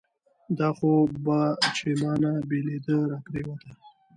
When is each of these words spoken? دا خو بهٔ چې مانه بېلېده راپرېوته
دا 0.57 0.69
خو 0.77 0.89
بهٔ 1.25 1.41
چې 1.75 1.87
مانه 2.01 2.31
بېلېده 2.49 2.97
راپرېوته 3.11 3.71